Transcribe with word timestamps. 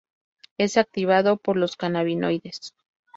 Es 0.57 0.77
activado 0.77 1.37
por 1.37 1.57
los 1.57 1.75
cannabinoides. 1.77 2.73